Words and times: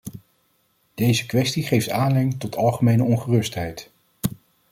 Deze 0.93 1.25
kwestie 1.25 1.63
geeft 1.63 1.89
aanleiding 1.89 2.39
tot 2.39 2.55
algemene 2.55 3.03
ongerustheid. 3.03 3.91